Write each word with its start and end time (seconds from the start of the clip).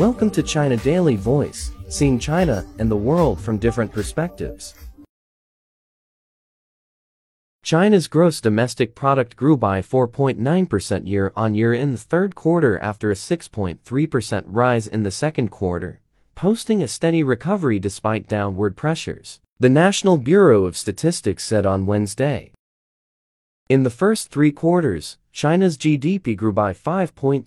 Welcome 0.00 0.30
to 0.30 0.42
China 0.42 0.78
Daily 0.78 1.16
Voice, 1.16 1.72
seeing 1.90 2.18
China 2.18 2.64
and 2.78 2.90
the 2.90 2.96
world 2.96 3.38
from 3.38 3.58
different 3.58 3.92
perspectives. 3.92 4.74
China's 7.62 8.08
gross 8.08 8.40
domestic 8.40 8.94
product 8.94 9.36
grew 9.36 9.58
by 9.58 9.82
4.9% 9.82 11.06
year-on-year 11.06 11.74
in 11.74 11.92
the 11.92 11.98
third 11.98 12.34
quarter 12.34 12.78
after 12.78 13.10
a 13.10 13.14
6.3% 13.14 14.44
rise 14.46 14.86
in 14.86 15.02
the 15.02 15.10
second 15.10 15.50
quarter, 15.50 16.00
posting 16.34 16.82
a 16.82 16.88
steady 16.88 17.22
recovery 17.22 17.78
despite 17.78 18.26
downward 18.26 18.78
pressures, 18.78 19.38
the 19.58 19.68
National 19.68 20.16
Bureau 20.16 20.64
of 20.64 20.78
Statistics 20.78 21.44
said 21.44 21.66
on 21.66 21.84
Wednesday. 21.84 22.52
In 23.70 23.84
the 23.84 23.88
first 23.88 24.32
three 24.32 24.50
quarters, 24.50 25.16
China's 25.30 25.78
GDP 25.78 26.36
grew 26.36 26.52
by 26.52 26.72
5.2% 26.72 27.44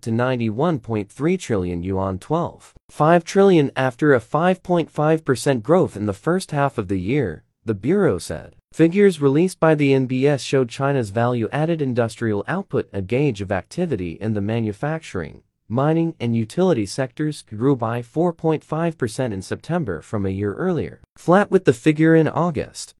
to 0.00 0.10
91.3 0.10 1.38
trillion 1.38 1.82
yuan 1.82 2.18
12.5 2.18 3.24
trillion 3.24 3.70
after 3.76 4.14
a 4.14 4.18
5.5% 4.18 5.62
growth 5.62 5.94
in 5.94 6.06
the 6.06 6.14
first 6.14 6.52
half 6.52 6.78
of 6.78 6.88
the 6.88 6.98
year, 6.98 7.44
the 7.66 7.74
Bureau 7.74 8.16
said. 8.16 8.56
Figures 8.72 9.20
released 9.20 9.60
by 9.60 9.74
the 9.74 9.92
NBS 9.92 10.40
showed 10.40 10.70
China's 10.70 11.10
value-added 11.10 11.82
industrial 11.82 12.46
output, 12.48 12.88
a 12.94 13.02
gauge 13.02 13.42
of 13.42 13.52
activity 13.52 14.12
in 14.12 14.32
the 14.32 14.40
manufacturing, 14.40 15.42
mining 15.68 16.14
and 16.18 16.34
utility 16.34 16.86
sectors 16.86 17.42
grew 17.42 17.76
by 17.76 18.00
4.5% 18.00 19.32
in 19.34 19.42
September 19.42 20.00
from 20.00 20.24
a 20.24 20.30
year 20.30 20.54
earlier, 20.54 21.02
flat 21.16 21.50
with 21.50 21.66
the 21.66 21.74
figure 21.74 22.14
in 22.14 22.26
August. 22.26 22.94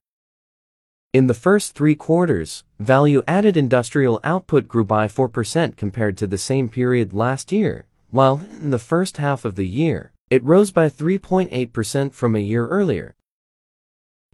In 1.15 1.27
the 1.27 1.33
first 1.33 1.75
three 1.75 1.95
quarters, 1.95 2.65
value-added 2.79 3.57
industrial 3.57 4.21
output 4.23 4.69
grew 4.69 4.85
by 4.85 5.09
4% 5.09 5.75
compared 5.75 6.19
to 6.19 6.27
the 6.27 6.37
same 6.37 6.69
period 6.69 7.15
last 7.15 7.51
year, 7.51 7.87
while 8.11 8.43
in 8.61 8.69
the 8.69 8.79
first 8.79 9.17
half 9.17 9.47
of 9.47 9.55
the 9.55 9.67
year, 9.67 10.13
it 10.29 10.45
rose 10.45 10.71
by 10.71 10.91
3.8% 10.91 12.13
from 12.13 12.37
a 12.37 12.41
year 12.41 12.69
earlier. 12.69 13.15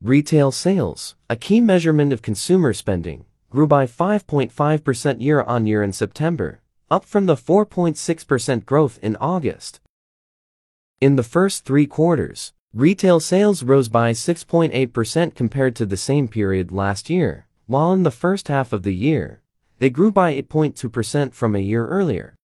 Retail 0.02 0.50
sales, 0.50 1.14
a 1.30 1.36
key 1.36 1.60
measurement 1.60 2.12
of 2.12 2.22
consumer 2.22 2.72
spending, 2.72 3.24
grew 3.50 3.68
by 3.68 3.86
5.5% 3.86 5.22
year-on-year 5.22 5.80
in 5.80 5.92
September, 5.92 6.60
up 6.90 7.04
from 7.04 7.26
the 7.26 7.36
4.6% 7.36 8.66
growth 8.66 8.98
in 9.00 9.14
August. 9.20 9.80
In 11.00 11.14
the 11.14 11.22
first 11.22 11.64
three 11.64 11.86
quarters, 11.86 12.52
Retail 12.76 13.20
sales 13.20 13.62
rose 13.62 13.88
by 13.88 14.10
6.8% 14.10 15.36
compared 15.36 15.76
to 15.76 15.86
the 15.86 15.96
same 15.96 16.26
period 16.26 16.72
last 16.72 17.08
year, 17.08 17.46
while 17.68 17.92
in 17.92 18.02
the 18.02 18.10
first 18.10 18.48
half 18.48 18.72
of 18.72 18.82
the 18.82 18.92
year, 18.92 19.42
they 19.78 19.88
grew 19.88 20.10
by 20.10 20.34
8.2% 20.42 21.32
from 21.32 21.54
a 21.54 21.60
year 21.60 21.86
earlier. 21.86 22.34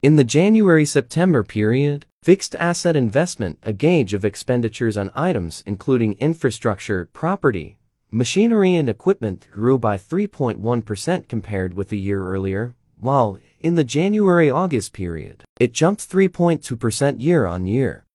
In 0.00 0.14
the 0.14 0.22
January-September 0.22 1.42
period, 1.42 2.06
fixed 2.22 2.54
asset 2.54 2.94
investment, 2.94 3.58
a 3.64 3.72
gauge 3.72 4.14
of 4.14 4.24
expenditures 4.24 4.96
on 4.96 5.10
items 5.12 5.64
including 5.66 6.12
infrastructure, 6.20 7.08
property, 7.12 7.78
machinery 8.12 8.76
and 8.76 8.88
equipment 8.88 9.48
grew 9.50 9.76
by 9.76 9.98
3.1% 9.98 11.26
compared 11.26 11.74
with 11.74 11.90
a 11.90 11.96
year 11.96 12.24
earlier, 12.24 12.76
while 13.00 13.40
in 13.58 13.74
the 13.74 13.82
January-August 13.82 14.92
period, 14.92 15.42
it 15.58 15.72
jumped 15.72 16.08
3.2% 16.08 17.20
year-on-year. 17.20 18.05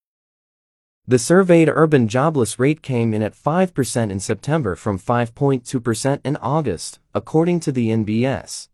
The 1.12 1.20
surveyed 1.20 1.68
urban 1.68 2.08
jobless 2.08 2.58
rate 2.58 2.82
came 2.82 3.14
in 3.14 3.22
at 3.22 3.36
5% 3.36 4.12
in 4.12 4.20
September 4.22 4.78
from 4.78 4.98
5.2% 4.98 6.22
in 6.24 6.38
August, 6.38 7.00
according 7.14 7.60
to 7.60 7.74
the 7.74 7.90
NBS. 7.90 8.70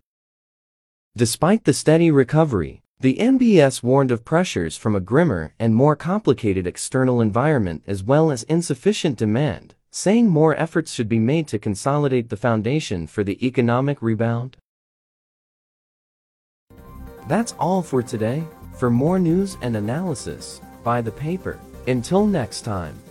Despite 1.15 1.63
the 1.63 1.73
steady 1.73 2.11
recovery, 2.11 2.83
the 2.99 3.15
NBS 3.15 3.81
warned 3.81 4.11
of 4.11 4.23
pressures 4.23 4.77
from 4.77 4.95
a 4.95 4.99
grimmer 4.99 5.55
and 5.57 5.73
more 5.73 5.95
complicated 5.95 6.67
external 6.67 7.21
environment 7.21 7.81
as 7.87 8.03
well 8.03 8.29
as 8.29 8.43
insufficient 8.43 9.17
demand, 9.17 9.73
saying 9.89 10.29
more 10.29 10.55
efforts 10.57 10.91
should 10.91 11.09
be 11.09 11.17
made 11.17 11.47
to 11.47 11.57
consolidate 11.57 12.29
the 12.29 12.37
foundation 12.37 13.07
for 13.07 13.23
the 13.23 13.43
economic 13.43 13.99
rebound. 13.99 14.57
That's 17.27 17.55
all 17.57 17.81
for 17.81 18.03
today. 18.03 18.43
For 18.75 18.91
more 18.91 19.17
news 19.17 19.57
and 19.63 19.75
analysis, 19.75 20.61
buy 20.83 21.01
the 21.01 21.09
paper. 21.09 21.59
Until 21.87 22.27
next 22.27 22.63
time. 22.63 23.06